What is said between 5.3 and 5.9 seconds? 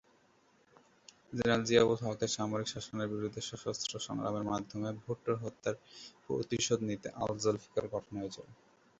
হত্যার